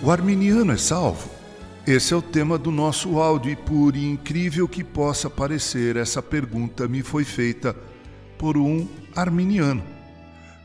[0.00, 1.28] O arminiano é salvo?
[1.84, 6.86] Esse é o tema do nosso áudio e, por incrível que possa parecer, essa pergunta
[6.86, 7.74] me foi feita
[8.38, 9.82] por um arminiano.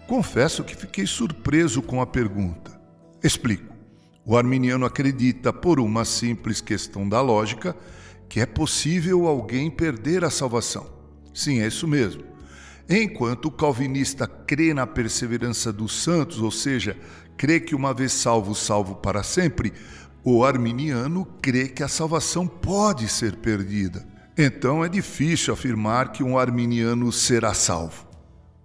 [0.08, 2.80] Confesso que fiquei surpreso com a pergunta.
[3.24, 3.74] Explico.
[4.24, 7.76] O arminiano acredita, por uma simples questão da lógica,
[8.30, 10.86] que é possível alguém perder a salvação.
[11.34, 12.24] Sim, é isso mesmo.
[12.90, 16.98] Enquanto o calvinista crê na perseverança dos santos, ou seja,
[17.38, 19.74] crê que uma vez salvo, salvo para sempre,
[20.24, 24.06] o arminiano crê que a salvação pode ser perdida.
[24.38, 28.08] Então é difícil afirmar que um arminiano será salvo.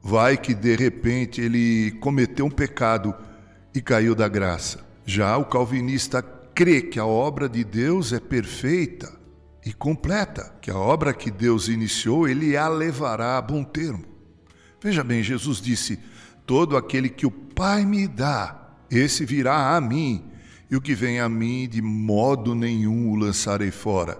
[0.02, 3.14] Vai que de repente ele cometeu um pecado
[3.74, 4.80] e caiu da graça.
[5.04, 9.17] Já o calvinista crê que a obra de Deus é perfeita
[9.64, 14.04] e completa, que a obra que Deus iniciou, ele a levará a bom termo.
[14.80, 15.98] Veja bem, Jesus disse:
[16.46, 20.24] Todo aquele que o Pai me dá, esse virá a mim,
[20.70, 24.18] e o que vem a mim, de modo nenhum o lançarei fora.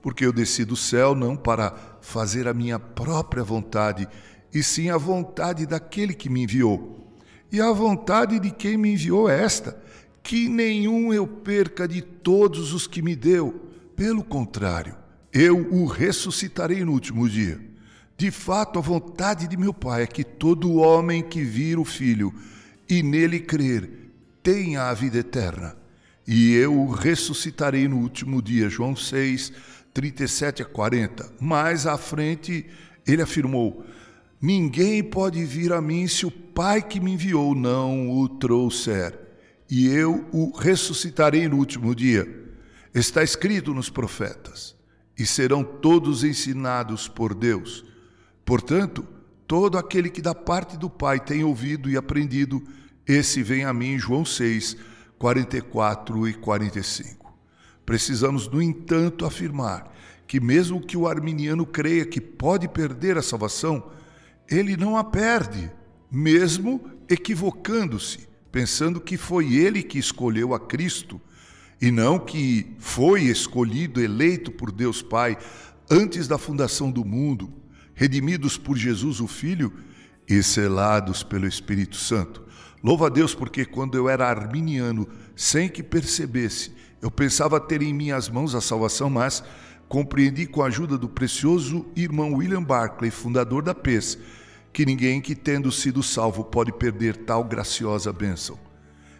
[0.00, 4.08] Porque eu desci do céu não para fazer a minha própria vontade,
[4.52, 7.14] e sim a vontade daquele que me enviou.
[7.52, 9.80] E a vontade de quem me enviou é esta:
[10.22, 13.69] que nenhum eu perca de todos os que me deu.
[14.00, 14.96] Pelo contrário,
[15.30, 17.60] eu o ressuscitarei no último dia.
[18.16, 22.32] De fato, a vontade de meu Pai é que todo homem que vir o Filho
[22.88, 23.90] e nele crer
[24.42, 25.76] tenha a vida eterna.
[26.26, 28.70] E eu o ressuscitarei no último dia.
[28.70, 29.52] João 6,
[29.92, 31.34] 37 a 40.
[31.38, 32.64] Mais à frente,
[33.06, 33.84] ele afirmou:
[34.40, 39.12] Ninguém pode vir a mim se o Pai que me enviou não o trouxer,
[39.70, 42.48] e eu o ressuscitarei no último dia.
[42.94, 44.76] Está escrito nos profetas:
[45.16, 47.84] E serão todos ensinados por Deus.
[48.44, 49.06] Portanto,
[49.46, 52.62] todo aquele que da parte do Pai tem ouvido e aprendido,
[53.06, 54.76] esse vem a mim, João 6,
[55.18, 57.32] 44 e 45.
[57.86, 59.92] Precisamos, no entanto, afirmar
[60.26, 63.90] que, mesmo que o arminiano creia que pode perder a salvação,
[64.48, 65.70] ele não a perde,
[66.10, 71.20] mesmo equivocando-se, pensando que foi ele que escolheu a Cristo
[71.80, 75.38] e não que foi escolhido, eleito por Deus Pai
[75.90, 77.52] antes da fundação do mundo
[78.00, 79.70] redimidos por Jesus o Filho
[80.26, 82.42] e selados pelo Espírito Santo.
[82.82, 87.92] Louva a Deus porque quando eu era arminiano, sem que percebesse, eu pensava ter em
[87.92, 89.44] minhas mãos a salvação, mas
[89.86, 94.16] compreendi com a ajuda do precioso irmão William Barclay, fundador da PES,
[94.72, 98.58] que ninguém que tendo sido salvo pode perder tal graciosa bênção.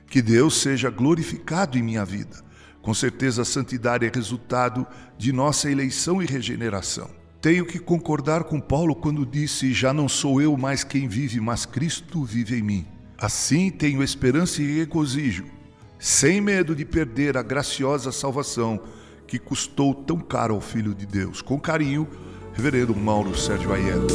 [0.06, 2.49] Que Deus seja glorificado em minha vida.
[2.82, 4.86] Com certeza a santidade é resultado
[5.18, 7.10] de nossa eleição e regeneração.
[7.40, 11.64] Tenho que concordar com Paulo quando disse: Já não sou eu mais quem vive, mas
[11.64, 12.86] Cristo vive em mim.
[13.18, 15.44] Assim tenho esperança e regozijo,
[15.98, 18.80] sem medo de perder a graciosa salvação
[19.26, 21.40] que custou tão caro ao Filho de Deus.
[21.40, 22.08] Com carinho,
[22.52, 24.08] Reverendo Mauro Sérgio Aiello.